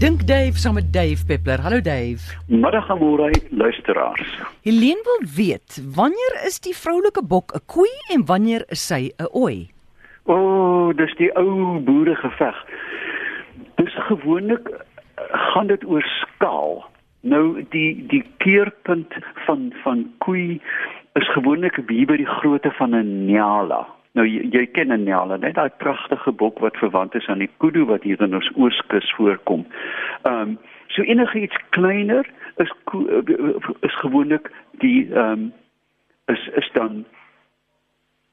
Dink 0.00 0.26
Dave 0.26 0.56
saam 0.56 0.74
met 0.74 0.92
Dave 0.92 1.26
Peppler. 1.26 1.60
Hallo 1.60 1.80
Dave. 1.80 2.36
Middag 2.46 2.90
amore 2.90 3.32
luisteraars. 3.50 4.40
Helene 4.62 5.00
wil 5.02 5.28
weet, 5.36 5.82
wanneer 5.94 6.40
is 6.46 6.56
die 6.60 6.72
vroulike 6.76 7.22
bok 7.32 7.52
'n 7.54 7.60
koei 7.66 7.92
en 8.14 8.24
wanneer 8.24 8.64
is 8.68 8.86
sy 8.86 9.12
'n 9.18 9.28
ooi? 9.36 9.68
O, 10.24 10.34
oh, 10.34 10.96
dis 10.96 11.14
die 11.16 11.28
ou 11.36 11.80
boeregeveg. 11.84 12.56
Dis 13.74 13.94
gewoonlik 14.08 14.70
gaan 15.52 15.66
dit 15.66 15.84
oor 15.84 16.02
skaal. 16.02 16.84
Nou 17.20 17.66
die 17.68 18.06
die 18.06 18.24
keerpunt 18.36 19.12
van 19.46 19.72
van 19.84 20.12
koei 20.18 20.60
is 21.12 21.28
gewoonlik 21.36 21.76
hier 21.88 22.06
by 22.06 22.16
die 22.16 22.32
grootte 22.40 22.70
van 22.70 22.96
'n 22.96 23.26
nyala. 23.26 23.99
Nou 24.18 24.26
jy, 24.26 24.42
jy 24.50 24.66
ken 24.74 24.92
'n 24.92 25.04
nyala, 25.04 25.36
net 25.36 25.54
daai 25.54 25.70
pragtige 25.78 26.32
bok 26.32 26.58
wat 26.58 26.76
verwant 26.76 27.14
is 27.14 27.28
aan 27.28 27.38
die 27.38 27.50
kudu 27.62 27.84
wat 27.86 28.02
hier 28.02 28.20
in 28.22 28.34
ons 28.34 28.50
ooskus 28.56 29.12
voorkom. 29.16 29.66
Ehm 30.24 30.40
um, 30.40 30.58
so 30.88 31.02
enigiets 31.02 31.56
kleiner 31.70 32.26
is 32.56 32.70
is 33.80 33.94
gewoonlik 34.02 34.50
die 34.82 35.06
ehm 35.14 35.32
um, 35.32 35.52
is 36.26 36.48
is 36.58 36.70
dan 36.74 37.04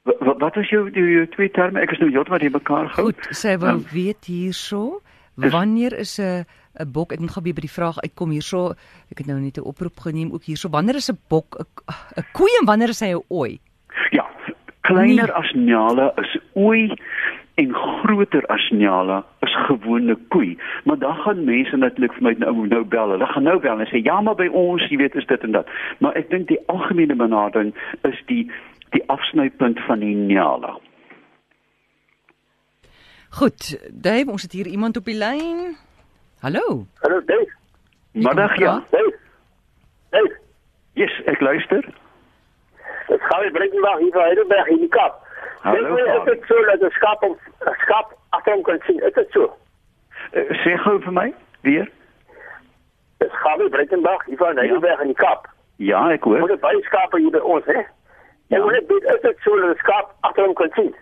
wat 0.03 0.39
wat 0.39 0.57
is 0.57 0.69
jou 0.69 0.89
die, 0.91 1.03
die 1.03 1.29
twee 1.29 1.51
terme? 1.51 1.79
Ek 1.79 1.91
is 1.91 2.01
nou 2.01 2.09
heeltemal 2.09 2.41
hier 2.41 2.51
mekaar 2.51 2.89
gehou. 2.89 3.11
Goed, 3.11 3.29
sê 3.35 3.57
wou 3.61 3.75
um, 3.77 3.85
weet 3.91 4.25
hierso, 4.25 5.01
wanneer 5.35 5.93
is 5.93 6.17
'n 6.19 6.45
'n 6.79 6.91
bok? 6.91 7.13
Ek 7.13 7.19
moet 7.19 7.31
gou 7.31 7.43
by 7.43 7.61
die 7.61 7.77
vraag 7.77 7.97
uitkom 8.01 8.31
hierso. 8.31 8.73
Ek 9.11 9.17
het 9.17 9.27
nou 9.27 9.39
net 9.39 9.57
'n 9.57 9.69
oproep 9.69 9.99
geneem 9.99 10.31
ook 10.33 10.43
hierso. 10.43 10.69
Wanneer 10.69 10.95
is 10.95 11.11
'n 11.11 11.19
bok 11.29 11.57
'n 11.59 12.25
koei 12.33 12.51
en 12.61 12.65
wanneer 12.65 12.89
is 12.89 12.99
hy 12.99 13.13
'n 13.13 13.23
ooi? 13.29 13.59
Kleiner 14.87 15.27
nee. 15.27 15.35
as 15.35 15.51
nyala 15.53 16.11
is 16.21 16.37
ooi 16.55 16.95
en 17.59 17.73
groter 17.73 18.45
as 18.53 18.69
nyala 18.71 19.23
is 19.45 19.55
gewone 19.67 20.15
koei. 20.33 20.55
Maar 20.85 20.99
dan 21.01 21.15
gaan 21.25 21.43
mense 21.43 21.77
natuurlik 21.77 22.13
vir 22.15 22.23
my 22.23 22.33
nou 22.39 22.67
nou 22.67 22.83
bel. 22.95 23.11
Hulle 23.15 23.27
gaan 23.33 23.47
nou 23.49 23.57
bel 23.59 23.83
en 23.83 23.89
sê 23.91 23.99
ja, 24.05 24.19
maar 24.21 24.37
by 24.39 24.47
ons, 24.47 24.85
jy 24.87 25.01
weet, 25.01 25.17
is 25.19 25.27
dit 25.27 25.43
en 25.43 25.57
dat. 25.59 25.71
Maar 25.99 26.15
ek 26.21 26.29
dink 26.31 26.47
die 26.53 26.61
algemene 26.71 27.17
benadering 27.19 27.73
is 28.07 28.21
die 28.31 28.45
die 28.95 29.03
afsnypunt 29.11 29.81
van 29.83 29.99
die 29.99 30.15
nyala. 30.15 30.77
Goed, 33.37 33.73
Dave, 33.91 34.31
ons 34.31 34.47
het 34.47 34.55
hier 34.55 34.71
iemand 34.71 34.97
op 34.97 35.05
die 35.05 35.17
lyn. 35.17 35.75
Hallo. 36.39 36.85
Hallo 37.03 37.21
Dave. 37.25 37.51
Middag 38.11 38.55
ja. 38.57 38.79
Dave. 38.91 39.15
Dave. 40.09 40.35
Yes, 40.93 41.21
ek 41.25 41.43
luister. 41.43 41.83
Bring 43.51 43.79
maar 43.79 43.97
hier 43.97 44.11
van 44.11 44.21
Heidelberg 44.21 44.67
in 44.67 44.77
die 44.77 44.87
kap. 44.87 45.27
Hallo. 45.61 45.95
Dit 45.95 46.05
is 46.07 46.23
dit 46.23 46.43
so 46.47 46.63
dat 46.65 46.79
die 46.79 46.89
skap 46.89 47.23
om 47.23 47.37
skap 47.83 48.17
agterom 48.29 48.61
kan 48.61 48.79
sien. 48.85 48.99
Is 48.99 49.13
dit 49.13 49.31
so? 49.31 49.53
Uh, 50.33 50.43
sê 50.63 50.77
gou 50.83 50.99
vir 51.01 51.13
my 51.13 51.33
weer. 51.61 51.89
Dit 53.17 53.31
gaan 53.31 53.57
weer 53.57 53.69
Breitenberg 53.69 54.25
hier 54.25 54.37
van 54.37 54.57
Heidelberg 54.57 54.95
ja. 54.95 55.01
in 55.01 55.13
die 55.13 55.21
kap. 55.21 55.47
Ja, 55.75 56.09
ek 56.11 56.23
hoor. 56.23 56.39
Moet 56.39 56.59
baie 56.59 56.81
skape 56.89 57.19
hier 57.21 57.31
by 57.31 57.43
ons, 57.43 57.65
hè? 57.65 57.83
Ja. 58.47 58.61
En 58.61 58.67
dit 58.87 59.11
is 59.13 59.21
dit 59.21 59.45
so 59.45 59.59
dat 59.59 59.75
die 59.75 59.83
skap 59.83 60.15
agterom 60.21 60.53
kan 60.53 60.69
sien. 60.73 60.95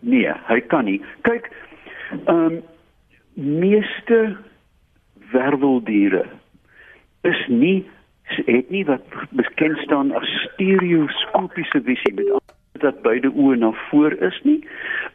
Nee, 0.00 0.32
hy 0.46 0.60
kan 0.60 0.84
nie. 0.84 1.00
Kyk, 1.26 1.50
ehm 2.24 2.30
um, 2.36 2.62
meeste 3.34 4.36
werweldiere 5.32 6.24
is 7.26 7.46
nie 7.48 7.90
het 8.24 8.70
nie 8.70 8.84
wat 8.84 9.02
bekend 9.30 9.78
staan 9.78 10.12
as 10.12 10.28
stereoskopiese 10.48 11.80
visie 11.84 12.14
met 12.14 12.26
dat 12.82 13.02
beide 13.02 13.30
oë 13.30 13.56
na 13.56 13.70
voor 13.88 14.12
is 14.12 14.40
nie. 14.42 14.60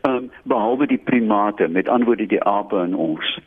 Um, 0.07 0.29
behalwe 0.43 0.87
die 0.87 0.97
primate, 0.97 1.67
met 1.67 1.89
antwoorde 1.89 2.25
die 2.25 2.43
ape 2.43 2.79
en 2.79 2.95
ons. 2.95 3.39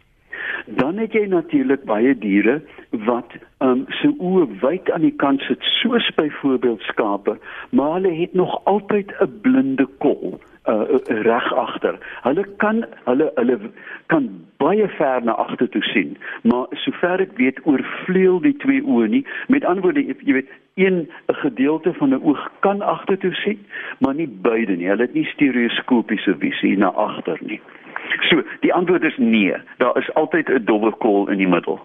Dan 0.66 0.98
het 1.00 1.12
jy 1.16 1.24
natuurlik 1.26 1.84
baie 1.88 2.12
diere 2.18 2.60
wat 3.08 3.34
um, 3.64 3.86
se 3.88 4.12
oë 4.18 4.46
wyd 4.60 4.90
aan 4.92 5.06
die 5.06 5.16
kant 5.16 5.40
sit, 5.48 5.64
soos 5.80 6.10
byvoorbeeld 6.14 6.84
skape, 6.92 7.38
maar 7.70 7.96
hulle 7.96 8.12
het 8.20 8.34
nog 8.34 8.60
altyd 8.64 9.14
'n 9.20 9.40
blinde 9.42 9.88
kol 9.98 10.40
uh, 10.64 10.82
reg 11.04 11.52
agter. 11.52 11.98
Hulle 12.22 12.46
kan 12.56 12.84
hulle 13.04 13.30
hulle 13.34 13.58
kan 14.06 14.28
baie 14.62 14.88
ver 14.88 15.24
na 15.24 15.32
agter 15.32 15.68
toe 15.68 15.82
sien, 15.82 16.16
maar 16.42 16.66
sover 16.84 17.20
ek 17.20 17.36
weet 17.36 17.60
oorvleuel 17.64 18.40
die 18.40 18.56
twee 18.64 18.82
oë 18.82 19.08
nie. 19.08 19.22
Met 19.48 19.64
ander 19.64 19.82
woorde, 19.82 20.04
jy 20.06 20.32
weet, 20.38 20.50
een 20.74 21.08
'n 21.28 21.34
gedeelte 21.44 21.92
van 21.94 22.14
'n 22.14 22.22
oog 22.22 22.50
kan 22.60 22.82
agter 22.82 23.18
toe 23.18 23.34
sien, 23.34 23.66
maar 23.98 24.14
nie 24.14 24.28
beide 24.28 24.76
nie. 24.76 24.88
Hulle 24.88 25.02
het 25.02 25.14
nie 25.14 25.26
stereoskopiese 25.26 26.36
visie 26.38 26.76
na 26.76 26.90
agter 26.90 27.38
nie. 27.40 27.60
So, 28.28 28.42
die 28.60 28.74
antwoord 28.74 29.02
is 29.02 29.16
nee. 29.16 29.54
Daar 29.78 29.98
is 29.98 30.14
altyd 30.14 30.48
'n 30.48 30.64
dobbelkol 30.64 31.28
in 31.28 31.38
die 31.38 31.48
middel. 31.48 31.80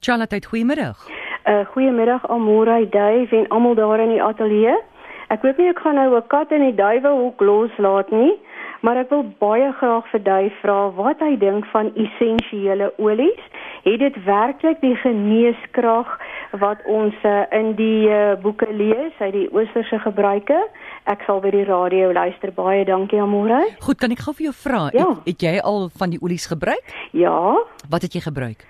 Charlotte, 0.00 0.46
goeiemiddag. 0.48 1.08
Uh 1.46 1.66
goeiemiddag 1.66 2.28
Amore, 2.28 2.88
Dave 2.88 3.36
en 3.36 3.48
almal 3.48 3.74
daar 3.74 4.00
in 4.00 4.08
die 4.08 4.22
ateljee. 4.22 4.78
Ek 5.26 5.42
weet 5.42 5.58
nie 5.58 5.70
ek 5.72 5.80
gaan 5.82 5.98
nou 5.98 6.16
'n 6.16 6.26
kat 6.30 6.52
in 6.52 6.62
die 6.62 6.74
duiwelhoek 6.74 7.40
loslaat 7.40 8.10
nie, 8.10 8.38
maar 8.80 8.96
ek 8.96 9.10
wil 9.10 9.24
baie 9.38 9.72
graag 9.72 10.06
vir 10.12 10.22
Duif 10.22 10.52
vra 10.62 10.90
wat 10.94 11.18
hy 11.20 11.36
dink 11.36 11.66
van 11.72 11.90
essensiële 11.94 12.92
olies. 12.98 13.42
Het 13.82 13.98
dit 13.98 14.24
werklik 14.24 14.80
die 14.80 14.94
geneeskrag 14.94 16.18
wat 16.58 16.78
ons 16.86 17.14
uh, 17.24 17.42
in 17.50 17.74
die 17.74 18.08
uh, 18.08 18.34
boeke 18.42 18.66
lees 18.70 19.14
uit 19.18 19.32
die 19.32 19.48
oosterse 19.52 19.98
gebruike? 19.98 20.58
Ek 21.04 21.22
sal 21.26 21.40
by 21.40 21.50
die 21.50 21.64
radio 21.64 22.12
luister. 22.12 22.52
Baie 22.52 22.84
dankie 22.84 23.20
Amore. 23.20 23.66
Goed, 23.80 23.98
kan 23.98 24.10
ek 24.10 24.22
gou 24.26 24.34
vir 24.34 24.44
jou 24.50 24.54
vra, 24.54 24.90
ja. 24.92 25.08
het, 25.08 25.26
het 25.26 25.42
jy 25.42 25.58
al 25.58 25.88
van 25.98 26.10
die 26.10 26.22
olies 26.22 26.46
gebruik? 26.46 26.94
Ja. 27.12 27.54
Wat 27.90 28.02
het 28.02 28.12
jy 28.12 28.20
gebruik? 28.20 28.66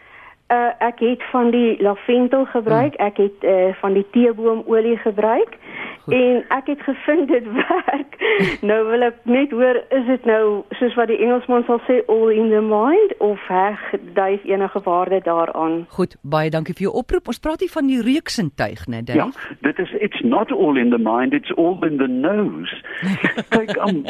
Uh, 0.47 0.71
ek 0.79 1.01
het 1.03 1.23
van 1.31 1.51
die 1.51 1.83
lavendel 1.83 2.45
gebruik, 2.45 2.95
hmm. 2.95 3.07
ek 3.07 3.17
het 3.17 3.43
uh, 3.43 3.75
van 3.81 3.93
die 3.93 4.07
teeboomolie 4.11 4.97
gebruik. 4.97 5.57
Goed. 6.05 6.15
En 6.15 6.45
ek 6.55 6.67
het 6.67 6.81
gevind 6.87 7.29
dit 7.35 7.47
werk. 7.53 8.15
nou 8.61 8.77
wil 8.87 9.03
ek 9.03 9.19
net 9.25 9.51
hoor, 9.51 9.81
is 9.91 10.07
dit 10.07 10.25
nou 10.25 10.63
soos 10.79 10.95
wat 10.95 11.11
die 11.11 11.19
Engelsman 11.19 11.67
sal 11.67 11.83
sê 11.89 11.99
all 12.07 12.31
in 12.31 12.53
the 12.55 12.63
mind 12.63 13.17
of 13.19 13.43
heg 13.51 13.83
duif 14.15 14.47
enige 14.47 14.81
waarde 14.87 15.19
daaraan? 15.27 15.83
Goed, 15.99 16.15
baie 16.23 16.51
dankie 16.55 16.79
vir 16.79 16.87
jou 16.87 16.95
oproep. 17.03 17.27
Ons 17.35 17.43
praat 17.43 17.67
hier 17.67 17.75
van 17.75 17.91
die 17.91 17.99
reuksintuig, 18.07 18.87
né, 18.87 19.03
Dave? 19.03 19.19
Ja, 19.19 19.59
dit 19.67 19.83
is 19.83 19.99
it's 19.99 20.23
not 20.23 20.55
all 20.55 20.79
in 20.79 20.95
the 20.95 21.03
mind, 21.03 21.35
it's 21.35 21.51
all 21.59 21.83
in 21.83 21.99
the 21.99 22.07
nose. 22.07 22.79
Kyk 23.57 23.75
aan 23.79 24.05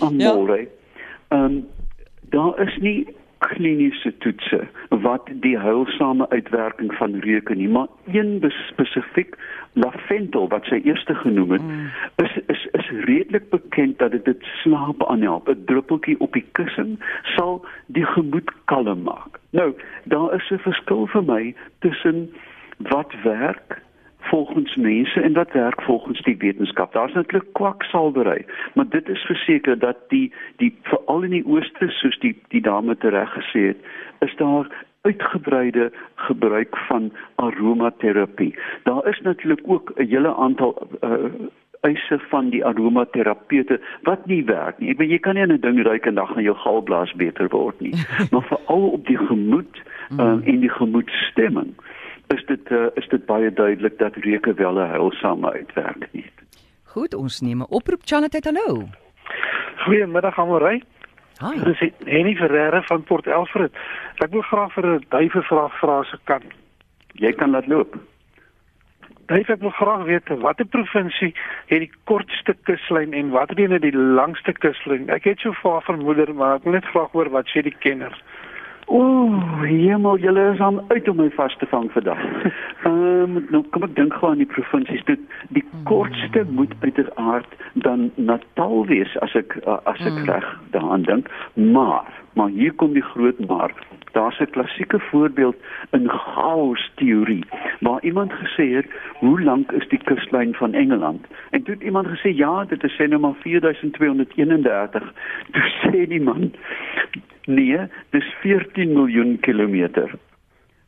aan 0.00 0.16
môre. 0.16 0.64
Ehm 1.28 1.60
daar 2.32 2.60
is 2.60 2.76
nie 2.80 3.06
kliniese 3.42 4.12
toetse 4.24 4.60
wat 5.04 5.28
die 5.44 5.56
heilsame 5.58 6.28
uitwerking 6.30 6.92
van 6.98 7.18
reuke 7.24 7.54
nie, 7.58 7.68
maar 7.68 7.90
een 8.12 8.52
spesifiek 8.68 9.36
lavendel 9.72 10.48
wat 10.52 10.68
sy 10.68 10.80
eerste 10.84 11.14
genoem 11.14 11.56
het, 11.56 11.62
mm. 11.62 11.90
is 12.24 12.38
is 12.54 12.64
is 12.78 12.90
redelik 13.08 13.50
bekend 13.50 13.98
dat 13.98 14.14
dit 14.16 14.24
dit 14.24 14.48
slaap 14.62 15.04
aanhelp. 15.08 15.48
'n 15.48 15.64
Druppeltjie 15.66 16.18
op 16.20 16.32
die 16.32 16.46
kussing 16.58 16.98
sal 17.36 17.64
die 17.86 18.06
gemoed 18.06 18.50
kalm 18.64 19.02
maak. 19.02 19.40
Nou, 19.50 19.72
daar 20.04 20.34
is 20.34 20.50
'n 20.50 20.58
verskil 20.68 21.06
vir 21.06 21.24
my 21.24 21.54
tussen 21.78 22.30
wat 22.78 23.12
werk 23.22 23.82
volgens 24.32 24.76
mense 24.76 25.20
en 25.20 25.32
wat 25.32 25.52
werk 25.52 25.82
volgens 25.82 26.20
die 26.22 26.36
wetenskap. 26.36 26.92
Daar's 26.92 27.12
natuurlik 27.12 27.52
kwaksalwery, 27.52 28.44
maar 28.74 28.88
dit 28.88 29.08
is 29.08 29.24
verseker 29.28 29.78
dat 29.78 29.96
die 30.08 30.32
die 30.56 30.72
veral 30.82 31.22
in 31.22 31.34
die 31.36 31.46
ooste 31.46 31.88
soos 31.88 32.18
die 32.24 32.32
die 32.48 32.62
dame 32.64 32.96
tereg 32.96 33.28
gesê 33.36 33.66
het, 33.72 33.82
is 34.24 34.36
daar 34.36 34.70
uitgebreide 35.02 35.92
gebruik 36.14 36.76
van 36.88 37.12
aromaterapie. 37.34 38.54
Daar 38.88 39.08
is 39.08 39.20
natuurlik 39.20 39.60
ook 39.64 39.92
'n 39.96 40.08
hele 40.08 40.34
aantal 40.34 40.88
uh, 41.04 41.28
eise 41.80 42.18
van 42.28 42.48
die 42.48 42.64
aromaterapeute 42.64 43.80
wat 44.02 44.26
nie 44.26 44.44
werk 44.44 44.78
nie. 44.78 44.90
Ek 44.90 44.98
weet 44.98 45.10
jy 45.10 45.18
kan 45.18 45.34
nie 45.34 45.46
'n 45.46 45.60
ding 45.60 45.82
ruik 45.82 46.06
en 46.06 46.14
dan 46.14 46.26
gaan 46.26 46.42
jou 46.42 46.56
galblaas 46.56 47.12
beter 47.12 47.48
word 47.48 47.80
nie. 47.80 47.94
maar 48.30 48.46
veral 48.48 48.88
op 48.88 49.06
die 49.06 49.18
gemoed 49.18 49.82
um, 50.10 50.42
en 50.44 50.60
die 50.60 50.72
gemoedstemming 50.80 51.74
is 52.32 52.44
dit 52.46 52.70
uh, 52.70 52.86
is 52.94 53.08
dit 53.08 53.26
baie 53.26 53.52
duidelik 53.52 53.98
dat 53.98 54.16
reuke 54.16 54.54
wel 54.54 54.78
'n 54.78 54.90
heilsame 54.90 55.52
uitwerk 55.52 56.08
nie. 56.12 56.30
Goed, 56.84 57.14
ons 57.14 57.40
neem 57.40 57.60
'n 57.60 57.70
oproep 57.70 58.02
Chanat 58.04 58.32
het 58.32 58.44
hallo. 58.44 58.88
Goeiemiddag 59.76 60.38
almal. 60.38 60.82
Hi. 61.40 61.58
Dis 61.64 61.90
Henny 62.04 62.34
Ferreira 62.34 62.82
van 62.82 63.02
Port 63.02 63.26
Elfrid. 63.26 63.72
Ek 64.16 64.30
wil 64.30 64.42
graag 64.42 64.72
vir 64.72 64.86
'n 64.86 65.04
duiwe 65.08 65.42
vraag 65.42 65.78
vra 65.78 65.98
as 65.98 66.12
ek 66.12 66.24
kan. 66.24 66.42
Jy 67.12 67.32
kan 67.32 67.50
laat 67.50 67.66
loop. 67.66 67.96
Duif 69.26 69.48
ek 69.48 69.60
wil 69.60 69.70
graag 69.70 70.04
weet 70.04 70.28
watter 70.28 70.66
provinsie 70.66 71.34
het 71.66 71.80
die 71.80 71.92
kortste 72.04 72.54
kuslyn 72.62 73.12
en 73.12 73.30
watter 73.30 73.60
een 73.60 73.70
het 73.70 73.82
die 73.82 73.96
langste 73.96 74.52
kuslyn? 74.52 75.08
Ek 75.08 75.24
het 75.24 75.38
so 75.38 75.52
vaar 75.52 75.82
vermoeder, 75.82 76.34
maar 76.34 76.56
ek 76.56 76.64
wil 76.64 76.72
net 76.72 76.84
graag 76.84 77.10
hoor 77.10 77.30
wat 77.30 77.46
sê 77.48 77.62
die 77.62 77.76
kenners. 77.78 78.22
Ooh, 78.92 79.62
hemel, 79.62 80.18
julle 80.18 80.52
is 80.52 80.58
aan 80.60 80.80
uit 80.88 81.08
om 81.08 81.16
my 81.16 81.30
vas 81.30 81.56
te 81.56 81.66
vang 81.66 81.92
vandag. 81.92 82.20
Ehm, 82.82 83.36
um, 83.36 83.46
nou 83.54 83.62
kom 83.70 83.86
ek 83.86 83.94
dink 83.96 84.12
gou 84.18 84.32
aan 84.32 84.40
die 84.42 84.48
provinsies. 84.50 85.04
Dit 85.08 85.20
die 85.54 85.62
kortste 85.88 86.42
moet 86.50 86.72
uiteraard 86.82 87.54
dan 87.86 88.10
Natal 88.14 88.82
wees 88.90 89.14
as 89.24 89.36
ek 89.38 89.54
uh, 89.62 89.78
as 89.88 90.02
ek 90.02 90.18
mm. 90.18 90.26
reg 90.28 90.48
daaraan 90.74 91.06
dink. 91.08 91.30
Maar, 91.54 92.10
maar 92.36 92.50
hier 92.52 92.74
kom 92.82 92.92
die 92.98 93.04
groot 93.14 93.38
maar. 93.46 93.72
Daar's 94.12 94.40
'n 94.40 94.50
klassieke 94.50 94.98
voorbeeld 94.98 95.56
in 95.96 96.10
Gauss 96.10 96.90
teorie 96.94 97.44
waar 97.80 98.02
iemand 98.02 98.32
gesê 98.32 98.66
het, 98.76 98.86
"Hoe 99.22 99.40
lank 99.42 99.72
is 99.72 99.88
die 99.88 100.02
kuslyn 100.04 100.54
van 100.54 100.74
Engeland?" 100.74 101.26
En 101.50 101.62
toe 101.62 101.74
het 101.74 101.82
iemand 101.82 102.06
gesê, 102.06 102.34
"Ja, 102.34 102.64
dit 102.64 102.84
is 102.84 103.00
sê 103.00 103.08
nou 103.08 103.20
maar 103.20 103.38
4231." 103.40 105.12
Toe 105.52 105.70
sê 105.80 106.08
die 106.08 106.22
man, 106.22 106.52
"Nee, 107.54 107.88
dis 108.10 108.34
14 108.42 108.92
miljoen 108.92 109.38
kilometer." 109.40 110.14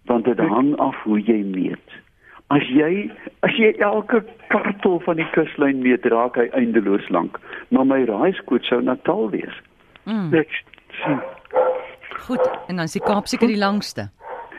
Want 0.05 0.25
dit 0.25 0.39
hang 0.39 0.77
af 0.77 0.97
hoe 1.03 1.21
jy 1.21 1.43
meet. 1.45 2.03
As 2.47 2.63
jy 2.69 3.11
as 3.41 3.57
jy 3.57 3.73
elke 3.79 4.25
kartel 4.49 5.01
van 5.01 5.17
die 5.17 5.31
kuslyn 5.33 5.81
meet, 5.83 6.05
raak 6.05 6.37
hy 6.37 6.49
eindeloos 6.53 7.09
lank. 7.09 7.41
Maar 7.69 7.87
my 7.87 8.05
raaiskoot 8.05 8.65
sou 8.65 8.83
Natal 8.83 9.31
wees. 9.31 9.63
Mm. 10.05 10.45
Sien. 11.01 11.21
Goed, 12.27 12.45
en 12.69 12.77
dan 12.77 12.85
is 12.85 12.93
die 12.93 13.03
Kaap 13.03 13.27
seker 13.27 13.49
die 13.49 13.59
langste. 13.59 14.11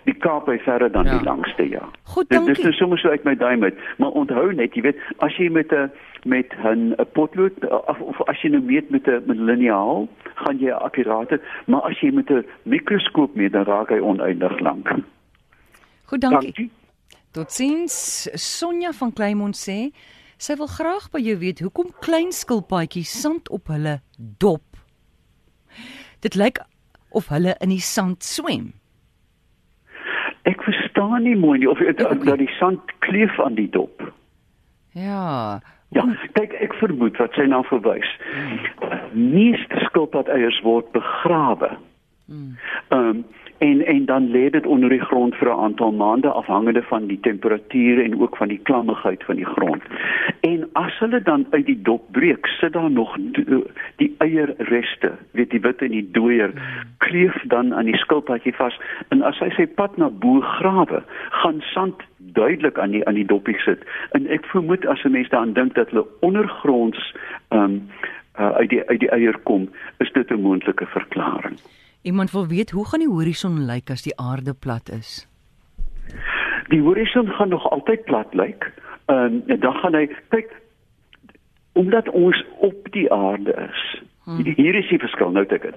Die 0.05 0.13
Kaap 0.13 0.49
is 0.49 0.61
verder 0.61 0.91
dan 0.91 1.05
Ja. 1.05 1.17
die 1.17 1.25
langste 1.25 1.69
ja. 1.69 1.81
Goed, 2.03 2.29
Dit, 2.29 2.37
dit 2.45 2.47
dankie. 2.55 2.67
is 2.69 2.77
sommer 2.77 2.97
so 2.99 3.09
uit 3.09 3.23
my 3.23 3.35
duim 3.35 3.63
uit, 3.63 3.77
maar 3.97 4.09
onthou 4.11 4.53
net, 4.53 4.73
jy 4.75 4.81
weet, 4.81 4.97
as 5.17 5.35
jy 5.37 5.49
met 5.49 5.71
'n 5.71 5.91
met 6.25 6.53
'n 6.63 6.95
potlood 7.13 7.53
of, 7.87 7.99
of 7.99 8.21
as 8.27 8.41
jy 8.41 8.49
nou 8.49 8.61
meet 8.61 8.89
met 8.89 9.07
'n 9.07 9.23
met 9.25 9.37
'n 9.37 9.45
liniaal, 9.45 10.07
gaan 10.35 10.57
jy 10.59 10.71
akkurate, 10.71 11.41
maar 11.67 11.81
as 11.81 11.99
jy 12.01 12.11
met 12.13 12.29
'n 12.29 12.45
mikroskoop 12.63 13.35
meet, 13.35 13.51
dan 13.51 13.63
raak 13.65 13.89
hy 13.89 13.99
oneindig 13.99 14.59
lank. 14.59 14.87
Goed, 16.05 16.21
dankie. 16.21 16.53
Dankie. 16.53 16.71
Totsiens. 17.31 18.27
Sonja 18.33 18.91
van 18.93 19.13
Kleinmond 19.13 19.55
sê 19.57 19.91
sy 20.37 20.55
wil 20.55 20.67
graag 20.67 21.09
by 21.11 21.19
jou 21.19 21.37
weet 21.37 21.59
hoekom 21.59 21.91
klein 21.99 22.31
skilpaadjies 22.31 23.21
sand 23.21 23.49
op 23.49 23.67
hulle 23.67 24.01
dop. 24.37 24.61
Dit 26.21 26.35
lyk 26.35 26.59
of 27.11 27.27
hulle 27.29 27.55
in 27.59 27.69
die 27.69 27.79
sand 27.81 28.23
swem. 28.23 28.73
Ek 30.45 30.61
verstaan 30.63 31.23
nie 31.25 31.35
mooi 31.35 31.57
nie 31.59 31.69
of 31.69 31.79
dat 31.97 32.37
die 32.37 32.51
sand 32.59 32.81
kleef 33.05 33.39
aan 33.41 33.57
die 33.57 33.69
dop. 33.69 34.03
Ja. 34.93 35.61
Ja, 35.95 36.03
kyk 36.37 36.53
ek 36.63 36.73
vermoed 36.81 37.17
wat 37.21 37.35
sy 37.37 37.45
na 37.49 37.61
verwys. 37.65 38.09
Meeste 39.13 39.79
skilpadeiers 39.87 40.61
word 40.65 40.89
begrawe. 40.95 41.75
Ehm 42.27 42.57
um, 42.89 43.25
en 43.57 43.85
en 43.85 44.05
dan 44.05 44.31
lê 44.31 44.49
dit 44.49 44.65
onder 44.65 44.89
die 44.89 45.05
grond 45.05 45.35
vir 45.35 45.47
'n 45.47 45.59
aantal 45.59 45.91
maande 45.91 46.29
afhangende 46.29 46.81
van 46.81 47.05
die 47.07 47.19
temperature 47.19 48.03
en 48.03 48.21
ook 48.21 48.37
van 48.37 48.47
die 48.47 48.59
klammigheid 48.63 49.23
van 49.23 49.35
die 49.35 49.45
grond. 49.45 49.83
En 50.39 50.69
as 50.73 50.99
hulle 50.99 51.21
dan 51.21 51.45
uit 51.49 51.65
die 51.65 51.81
dop 51.81 52.11
breek, 52.11 52.47
sit 52.47 52.73
daar 52.73 52.91
nog 52.91 53.17
die 53.95 54.15
eierreste, 54.17 55.11
weet 55.31 55.49
die 55.49 55.59
wit 55.59 55.81
en 55.81 55.91
die 55.91 56.11
dooier 56.11 56.51
kleef 56.97 57.43
dan 57.47 57.73
aan 57.73 57.85
die 57.85 57.97
skilpadjie 57.97 58.55
vas 58.55 58.79
en 59.07 59.21
as 59.21 59.39
hy 59.39 59.49
sy 59.49 59.67
pad 59.67 59.97
na 59.97 60.09
bo 60.09 60.39
grawe, 60.39 61.03
gaan 61.29 61.61
sand 61.61 61.95
duidelik 62.17 62.79
aan 62.79 62.91
die 62.91 63.07
aan 63.07 63.13
die 63.13 63.25
doppie 63.25 63.59
sit. 63.59 63.79
En 64.11 64.27
ek 64.27 64.45
vermoed 64.45 64.85
as 64.85 65.03
'n 65.03 65.11
mens 65.11 65.29
daaraan 65.29 65.53
dink 65.53 65.75
dat 65.75 65.89
hulle 65.89 66.05
ondergronds 66.19 67.15
ehm 67.47 67.63
um, 67.63 67.89
uh, 68.39 68.51
uit 68.51 68.69
die 68.69 68.83
uit 68.87 68.99
die 68.99 69.09
eier 69.09 69.37
kom, 69.43 69.69
is 69.97 70.11
dit 70.11 70.31
'n 70.31 70.41
moontlike 70.41 70.85
verklaring. 70.85 71.57
Iemand 72.05 72.31
wil 72.31 72.47
weet 72.47 72.69
hoe 72.69 72.87
gaan 72.87 72.99
die 72.99 73.09
horison 73.09 73.65
lyk 73.65 73.89
as 73.89 74.03
die 74.05 74.13
aarde 74.21 74.53
plat 74.53 74.89
is? 74.93 75.27
Die 76.69 76.81
horison 76.81 77.27
gaan 77.27 77.49
nog 77.49 77.65
altyd 77.69 78.03
plat 78.05 78.33
lyk. 78.33 78.67
Ehm 79.05 79.41
um, 79.49 79.59
dan 79.59 79.73
gaan 79.73 79.97
hy 79.97 80.05
kyk 80.29 80.53
omdat 81.73 82.09
ons 82.09 82.45
op 82.61 82.91
die 82.91 83.11
aarde 83.11 83.55
is. 83.69 83.81
Hier 84.61 84.75
is 84.75 84.89
die 84.93 85.01
verskil 85.01 85.33
nou 85.33 85.45
dit. 85.49 85.65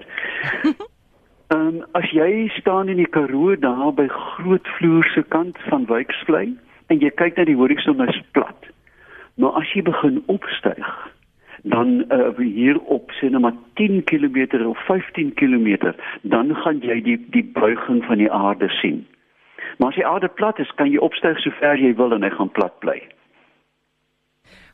Ehm 1.48 1.66
um, 1.66 1.82
as 1.96 2.12
jy 2.12 2.52
staan 2.60 2.92
in 2.92 3.00
die 3.00 3.08
Karoo 3.16 3.56
daar 3.56 3.94
by 3.96 4.10
Grootvloer 4.12 5.08
se 5.14 5.24
kant 5.32 5.56
van 5.72 5.88
Wyksvlei 5.88 6.50
en 6.92 7.00
jy 7.00 7.10
kyk 7.10 7.40
na 7.40 7.48
die 7.48 7.56
horison 7.56 8.04
is 8.04 8.20
plat. 8.36 8.68
Maar 9.40 9.62
as 9.64 9.72
jy 9.72 9.80
begin 9.82 10.20
opstyg 10.26 10.92
dan 11.70 12.04
uh, 12.12 12.32
hier 12.38 12.78
op 12.78 13.12
sê 13.18 13.28
net 13.30 13.42
maar 13.44 13.56
10 13.80 14.04
km 14.08 14.64
of 14.68 14.78
15 14.86 15.34
km 15.34 15.92
dan 16.22 16.54
gaan 16.62 16.80
jy 16.80 17.00
die 17.02 17.18
die 17.34 17.44
buiging 17.44 18.04
van 18.04 18.18
die 18.22 18.30
aarde 18.32 18.68
sien. 18.80 19.06
Maar 19.78 19.88
as 19.88 20.00
die 20.00 20.06
aarde 20.06 20.28
plat 20.28 20.58
is, 20.58 20.70
kan 20.74 20.90
jy 20.90 20.98
opstyg 20.98 21.38
so 21.42 21.50
ver 21.60 21.78
jy 21.78 21.94
wil 21.94 22.14
en 22.16 22.26
hy 22.26 22.30
gaan 22.34 22.50
plat 22.50 22.74
bly. 22.82 22.98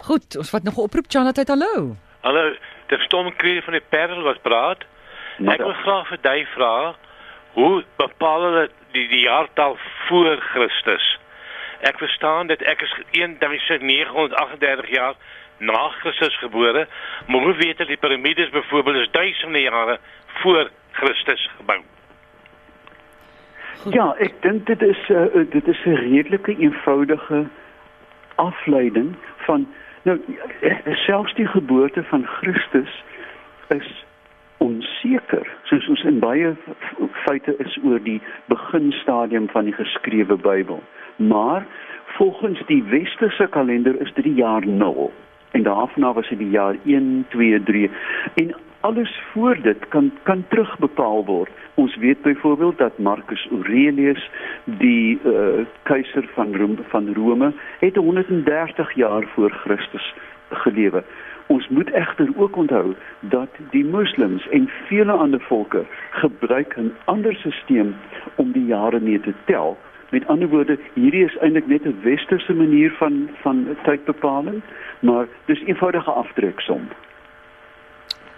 Goed, 0.06 0.36
ons 0.36 0.50
vat 0.50 0.64
nog 0.64 0.78
'n 0.78 0.86
oproep 0.86 1.08
Chanat, 1.08 1.48
hallo. 1.48 1.96
Hallo, 2.20 2.44
die 2.88 2.98
stomkreer 2.98 3.62
van 3.62 3.72
die 3.72 3.86
Parel 3.88 4.22
wat 4.22 4.42
praat. 4.42 4.84
Ek 5.38 5.58
wil 5.58 5.74
graag 5.82 6.08
vir 6.08 6.18
jy 6.22 6.46
vra 6.54 6.94
hoe 7.54 7.84
bepaal 7.96 8.42
hulle 8.42 8.68
die 8.92 9.08
die 9.08 9.24
jaartal 9.26 9.76
voor 10.08 10.36
Christus? 10.52 11.18
Ek 11.80 11.98
verstaan 11.98 12.46
dat 12.46 12.62
ek 12.62 12.82
is 12.82 12.94
1938 13.12 14.90
jaar 14.90 15.14
na 15.64 15.88
Christus 15.88 16.38
gebore, 16.38 16.86
maar 17.26 17.40
hoe 17.40 17.54
weet 17.54 17.78
hulle 17.78 17.94
die 17.94 18.00
piramides 18.00 18.50
byvoorbeeld 18.50 18.96
is 18.96 19.10
duisende 19.10 19.60
jare 19.60 19.98
voor 20.26 20.70
Christus 20.92 21.50
gebou? 21.56 21.80
Ja, 23.92 24.14
ek 24.18 24.38
dink 24.42 24.66
dit 24.66 24.82
is 24.82 25.00
uh, 25.12 25.26
dit 25.50 25.66
is 25.68 25.80
'n 25.84 25.98
redelike 26.00 26.56
eenvoudige 26.56 27.44
afleiding 28.34 29.16
van 29.36 29.66
nou 30.02 30.20
eh, 30.60 30.96
selfs 31.06 31.34
die 31.34 31.46
geboorte 31.46 32.02
van 32.04 32.26
Christus 32.26 33.02
is 33.68 34.04
onseker 34.58 35.46
soos 35.62 35.88
ons 35.88 36.02
in 36.02 36.18
baie 36.18 36.54
feite 37.24 37.54
is 37.58 37.78
oor 37.84 38.00
die 38.02 38.20
beginstadium 38.46 39.48
van 39.48 39.64
die 39.64 39.76
geskrewe 39.76 40.36
Bybel. 40.36 40.82
Maar 41.16 41.66
volgens 42.16 42.62
die 42.66 42.82
westerse 42.82 43.46
kalender 43.50 44.00
is 44.00 44.12
dit 44.14 44.24
die 44.24 44.34
jaar 44.34 44.66
0 44.66 45.12
en 45.54 45.62
daarna 45.62 46.12
was 46.12 46.28
dit 46.28 46.38
die 46.38 46.50
jaar 46.50 46.76
1 46.84 47.26
2 47.28 47.62
3 47.62 47.90
en 48.34 48.54
alles 48.80 49.20
voor 49.32 49.58
dit 49.62 49.88
kan 49.88 50.12
kan 50.22 50.44
terugbepaal 50.48 51.24
word. 51.24 51.50
Ons 51.74 51.96
weet 51.96 52.22
byvoorbeeld 52.22 52.78
dat 52.78 52.98
Marcus 52.98 53.48
Aurelius 53.50 54.30
die 54.64 55.20
uh, 55.24 55.64
keiser 55.82 56.28
van 56.34 56.56
Rome, 56.56 56.76
van 56.88 57.14
Rome 57.14 57.52
het 57.78 57.96
130 57.96 58.94
jaar 58.94 59.24
voor 59.34 59.50
Christus 59.50 60.14
gelewe. 60.50 61.04
Ons 61.46 61.68
moet 61.68 61.90
egter 61.92 62.28
ook 62.36 62.56
onthou 62.56 62.94
dat 63.20 63.48
die 63.70 63.84
moslems 63.84 64.48
en 64.48 64.70
vele 64.86 65.12
ander 65.12 65.40
volke 65.40 65.84
gebruik 66.10 66.76
'n 66.76 66.92
ander 67.04 67.34
stelsel 67.34 67.92
om 68.34 68.52
die 68.52 68.66
jare 68.66 69.00
mee 69.00 69.20
te 69.20 69.32
tel. 69.44 69.78
Met 70.10 70.26
ander 70.26 70.48
woorde, 70.48 70.78
hierdie 70.94 71.24
is 71.24 71.36
eintlik 71.36 71.66
net 71.66 71.84
'n 71.86 72.00
westerse 72.02 72.54
manier 72.54 72.90
van 72.98 73.30
van 73.42 73.76
tydbepaling, 73.84 74.62
maar 75.00 75.26
dis 75.46 75.60
eenvoudige 75.60 76.10
aftreksom. 76.10 76.88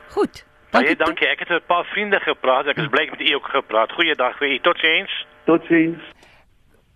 Goed. 0.08 0.46
Baie 0.70 0.96
dankie. 0.96 1.28
Ek 1.28 1.38
het 1.38 1.48
met 1.48 1.62
'n 1.62 1.66
paar 1.66 1.84
vriende 1.84 2.20
gepraat. 2.20 2.66
Ek 2.66 2.76
is 2.76 2.88
bly 2.88 3.08
met 3.10 3.20
u 3.20 3.34
ook 3.34 3.48
gepraat. 3.48 3.92
Goeiedag 3.92 4.36
vir 4.38 4.48
u. 4.48 4.58
Totsiens. 4.58 5.26
Totsiens. 5.44 6.02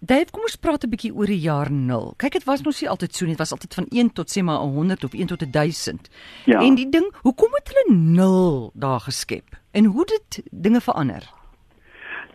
Dave, 0.02 0.30
kom 0.30 0.42
ons 0.42 0.56
praat 0.56 0.84
'n 0.84 0.88
bietjie 0.88 1.14
oor 1.14 1.26
die 1.26 1.40
jaar 1.40 1.70
0. 1.70 2.14
Kyk, 2.16 2.32
dit 2.32 2.44
was 2.44 2.62
mos 2.62 2.80
nie 2.80 2.88
altyd 2.88 3.14
so 3.14 3.24
nie. 3.24 3.32
Dit 3.32 3.38
was 3.38 3.52
altyd 3.52 3.74
van 3.74 3.86
1 3.88 4.12
tot 4.12 4.28
sê 4.30 4.42
maar 4.42 4.56
100 4.56 5.04
of 5.04 5.12
1 5.12 5.26
tot 5.26 5.52
1000. 5.52 6.08
Ja. 6.44 6.60
En 6.60 6.74
die 6.74 6.88
ding, 6.88 7.14
hoekom 7.22 7.52
het 7.52 7.68
hulle 7.68 7.98
0 7.98 8.70
daar 8.74 9.00
geskep? 9.00 9.44
En 9.72 9.84
hoe 9.84 10.04
dit 10.04 10.42
dinge 10.50 10.80
verander? 10.80 11.39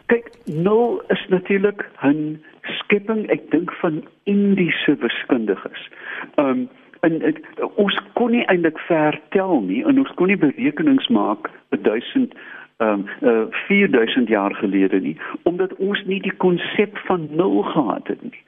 Kyk, 0.06 0.30
nul 0.46 1.02
is 1.08 1.26
natuurlik 1.30 1.86
'n 2.02 2.42
skepping, 2.62 3.30
ek 3.30 3.52
dink 3.52 3.72
van 3.82 4.04
Indiese 4.24 4.96
wiskundiges. 5.00 5.90
Um, 6.36 6.70
en 7.06 7.22
ek, 7.22 7.40
ons 7.76 7.98
kon 8.14 8.32
nie 8.32 8.46
eintlik 8.52 8.80
vertel 8.90 9.62
nie 9.66 9.82
en 9.86 10.00
ons 10.02 10.12
kon 10.20 10.32
nie 10.32 10.40
berekenings 10.42 11.08
maak 11.14 11.50
1000 11.70 12.36
ehm 12.84 13.06
um, 13.06 13.06
uh, 13.24 13.46
4000 13.68 14.28
jaar 14.28 14.56
gelede 14.60 15.00
nie 15.00 15.16
omdat 15.44 15.76
ons 15.76 16.02
nie 16.06 16.20
die 16.20 16.36
konsep 16.44 16.98
van 17.08 17.28
nul 17.32 17.62
gehad 17.64 18.08
het 18.12 18.24
nie. 18.24 18.42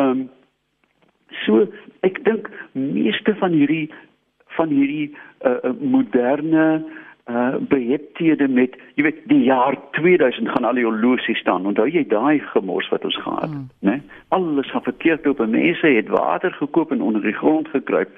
Um, 0.00 0.22
so 1.44 1.66
ek 2.08 2.22
dink 2.24 2.48
meeste 2.72 3.34
van 3.42 3.52
hierdie 3.52 3.90
van 4.56 4.72
hierdie 4.72 5.10
uh, 5.44 5.58
uh, 5.58 5.74
moderne 5.80 6.66
uh 7.26 7.54
behepthede 7.58 8.48
met 8.48 8.76
jy 8.94 9.02
weet 9.02 9.16
die 9.26 9.42
jaar 9.42 9.74
2000 9.90 10.48
gaan 10.48 10.64
al 10.64 10.78
die 10.78 10.84
horlosies 10.84 11.38
staan. 11.42 11.66
Onthou 11.66 11.88
jy 11.90 12.04
daai 12.06 12.38
gemors 12.52 12.88
wat 12.88 13.04
ons 13.04 13.16
gehad 13.22 13.42
het, 13.42 13.50
mm. 13.50 13.88
né? 13.88 13.96
Alles 14.28 14.70
gaan 14.70 14.82
verkeerd 14.82 15.26
op 15.26 15.40
en 15.40 15.50
mense 15.50 15.86
het 15.86 16.08
water 16.08 16.52
gekoop 16.52 16.92
en 16.94 17.02
onder 17.02 17.22
die 17.22 17.34
grond 17.34 17.68
gekruip. 17.68 18.10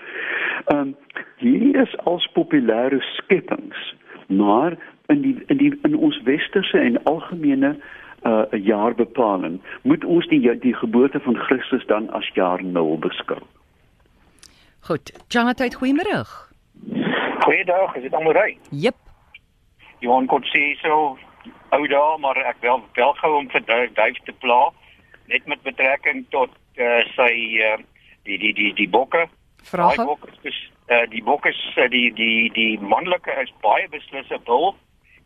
Ehm 0.65 0.81
um, 0.81 0.97
hier 1.37 1.81
is 1.81 1.97
als 2.05 2.29
populêre 2.33 3.01
skepings, 3.01 3.95
maar 4.27 4.77
in 5.07 5.21
die 5.21 5.37
in 5.47 5.57
die 5.57 5.79
in 5.83 5.97
ons 5.97 6.21
westerse 6.23 6.79
en 6.79 7.03
algemene 7.05 7.77
uh 8.27 8.43
jaarbepaling 8.51 9.61
moet 9.83 10.05
ons 10.05 10.29
die 10.29 10.59
die 10.59 10.75
geboorte 10.75 11.21
van 11.21 11.37
Christus 11.37 11.87
dan 11.87 12.11
as 12.11 12.29
jaar 12.35 12.65
0 12.65 12.99
beskou. 12.99 13.41
Goed. 14.81 15.13
Chanat, 15.29 15.75
goeiemôre. 15.75 16.48
Goeiedag, 17.49 17.95
is 17.95 18.03
dit 18.03 18.15
almal 18.15 18.33
reg? 18.33 18.57
Jep. 18.71 18.97
Johan 20.05 20.27
Kotse 20.27 20.77
so 20.83 21.17
ou 21.73 21.87
dae, 21.89 22.19
maar 22.21 22.37
ek 22.37 22.59
wel 22.61 22.83
wel 22.99 23.15
gou 23.23 23.31
om 23.39 23.49
vir 23.49 23.63
duif, 23.65 23.95
duif 23.97 24.19
te 24.27 24.35
pla 24.43 24.59
net 25.33 25.47
met 25.49 25.63
betrekking 25.65 26.27
tot 26.35 26.53
uh, 26.77 26.99
sy 27.15 27.31
uh, 27.65 27.79
die 28.29 28.37
die 28.43 28.53
die 28.59 28.75
die 28.83 28.89
bokke. 28.93 29.25
Vrae? 29.71 29.97
Daai 29.97 30.11
bokke 30.11 30.29
is 30.51 30.59
uh, 30.93 31.07
die 31.09 31.25
bokke 31.25 31.55
is 31.55 31.63
uh, 31.81 31.89
die 31.89 32.13
die 32.21 32.53
die 32.59 32.77
manlike 32.85 33.33
is 33.41 33.55
baie 33.65 33.89
beslis 33.97 34.29
'n 34.29 34.45
bul 34.45 34.75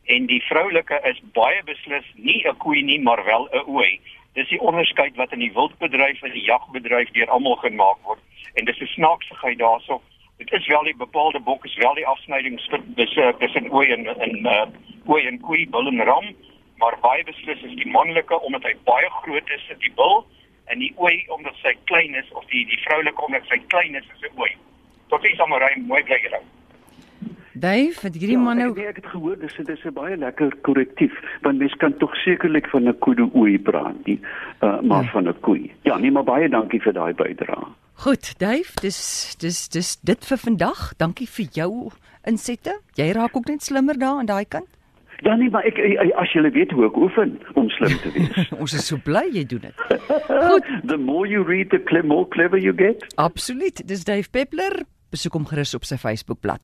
en 0.06 0.30
die 0.30 0.40
vroulike 0.46 1.02
is 1.10 1.18
baie 1.34 1.58
beslis 1.66 2.06
nie 2.14 2.38
'n 2.46 2.54
koei 2.62 2.86
nie, 2.86 3.00
maar 3.02 3.24
wel 3.26 3.50
'n 3.50 3.66
ooi. 3.66 3.98
Dis 4.38 4.54
die 4.54 4.62
onderskeid 4.62 5.18
wat 5.18 5.34
in 5.34 5.42
die 5.42 5.54
wildbedryf 5.58 6.22
en 6.22 6.38
die 6.38 6.46
jagbedryf 6.46 7.10
deur 7.18 7.34
almal 7.34 7.58
gemaak 7.66 7.98
word. 8.06 8.22
En 8.54 8.64
dis 8.64 8.78
'n 8.78 8.94
snaaksigheid 8.94 9.58
daarso. 9.58 10.02
Dit 10.36 10.52
is 10.52 10.66
wel 10.66 10.82
die 10.82 10.96
bepaalde 10.96 11.40
bok 11.40 11.64
is 11.64 11.76
wel 11.76 11.94
die 11.94 12.06
afsnyding 12.06 12.60
tussen 12.94 13.36
tussen 13.38 13.70
ooi 13.70 13.88
en 13.92 14.06
en 14.06 14.38
uh, 14.46 14.66
ooi 15.06 15.26
en 15.26 15.40
koei, 15.40 15.68
bul 15.68 15.86
en 15.86 16.04
ram, 16.04 16.34
maar 16.76 16.98
baie 17.00 17.24
beslis 17.24 17.62
is 17.62 17.76
die 17.76 17.90
manlike 17.90 18.40
omdat 18.40 18.62
hy 18.62 18.74
baie 18.84 19.10
groot 19.10 19.50
is, 19.50 19.68
is 19.68 19.78
die 19.78 19.92
bul 19.94 20.26
en 20.64 20.78
die 20.78 20.92
ooi 20.96 21.24
omdat 21.28 21.54
sy 21.62 21.74
klein 21.84 22.14
is 22.14 22.32
of 22.32 22.44
die 22.54 22.64
die 22.66 22.80
vroulike 22.86 23.24
omdat 23.26 23.46
sy 23.50 23.60
klein 23.66 23.94
is, 23.94 24.08
is 24.14 24.30
'n 24.30 24.40
ooi. 24.40 24.50
Tot 25.08 25.24
is 25.24 25.40
almal 25.40 25.58
reg 25.58 25.76
mooi 25.76 26.02
bly 26.02 26.18
julle. 26.24 26.42
Dave, 27.52 28.00
het 28.00 28.14
hierdie 28.16 28.38
man 28.40 28.56
nou 28.56 28.70
ek, 28.70 28.78
nee, 28.78 28.90
ek 28.90 28.96
het 29.02 29.10
gehoor 29.12 29.36
dis 29.38 29.54
dit 29.60 29.68
is 29.68 29.84
'n 29.84 29.92
baie 29.94 30.16
lekker 30.16 30.54
korrektief 30.66 31.12
want 31.42 31.58
mens 31.58 31.74
kan 31.82 31.96
tog 31.96 32.16
sekerlik 32.24 32.66
van 32.72 32.88
'n 32.88 32.98
koeie 32.98 33.28
ooi 33.34 33.58
praat 33.58 34.06
nie, 34.06 34.18
uh, 34.60 34.80
maar 34.80 35.04
ja. 35.04 35.10
van 35.10 35.28
'n 35.28 35.40
koei. 35.40 35.70
Ja, 35.82 35.98
nee, 35.98 36.10
maar 36.10 36.24
baie 36.24 36.48
dankie 36.48 36.80
vir 36.80 36.92
daai 36.92 37.12
bydrae. 37.14 37.66
Goed, 38.02 38.38
Dave, 38.38 38.72
dis 38.80 39.36
dis 39.38 39.68
dis 39.68 39.88
dit 40.02 40.24
vir 40.26 40.38
vandag. 40.42 40.78
Dankie 40.98 41.28
vir 41.30 41.46
jou 41.54 41.68
insette. 42.26 42.72
Jy 42.98 43.12
raak 43.14 43.36
ook 43.38 43.46
net 43.46 43.62
slimmer 43.62 43.94
daar 43.94 44.18
aan 44.18 44.26
daai 44.26 44.42
kant. 44.42 44.66
Ja 45.22 45.36
nee, 45.38 45.46
maar 45.54 45.62
ek 45.62 45.78
as 46.18 46.32
jy 46.34 46.42
weet 46.50 46.74
hoe 46.74 46.88
ek 46.88 46.98
oefen 46.98 47.38
om 47.54 47.70
slim 47.70 47.94
te 48.02 48.10
wees. 48.10 48.50
Ons 48.60 48.74
is 48.74 48.90
so 48.90 48.98
bly 48.98 49.22
jy 49.30 49.46
doen 49.46 49.68
dit. 49.68 49.86
Goed. 50.48 50.66
the 50.82 50.98
more 50.98 51.30
you 51.30 51.46
read 51.46 51.70
the 51.70 52.02
more 52.02 52.26
clever 52.34 52.58
you 52.58 52.74
get. 52.74 53.06
Absoluut. 53.14 53.86
Dis 53.86 54.02
Dave 54.02 54.26
Peppler. 54.34 54.82
Besoek 55.14 55.38
hom 55.38 55.46
gerus 55.46 55.78
op 55.78 55.86
sy 55.86 55.94
Facebookblad. 55.94 56.58